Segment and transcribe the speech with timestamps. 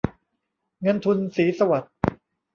[0.81, 1.93] เงินทุน ศรีสวัสดิ์